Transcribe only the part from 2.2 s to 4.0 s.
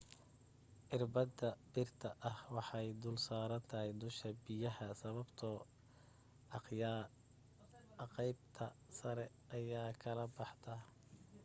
ah waxay dul saarnataa